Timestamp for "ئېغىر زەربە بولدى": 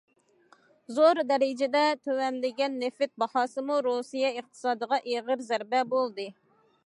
5.13-6.29